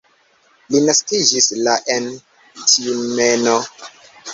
Li 0.75 0.81
naskiĝis 0.85 1.51
la 1.69 1.77
en 1.99 2.11
Tjumeno. 2.67 3.59